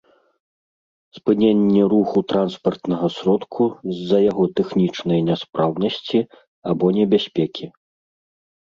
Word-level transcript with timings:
спыненне 1.17 1.81
руху 1.93 2.19
транспартнага 2.33 3.11
сродку 3.17 3.69
з-за 3.99 4.19
яго 4.31 4.43
тэхнічнай 4.57 5.19
няспраўнасці 5.29 6.19
або 6.73 6.85
небяспекі 6.99 7.65